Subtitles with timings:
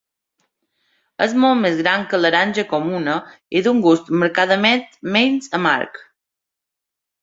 [1.25, 3.19] És molt més gran que l'aranja comuna
[3.61, 4.85] i d'un gust marcadament
[5.21, 6.07] menys amarg.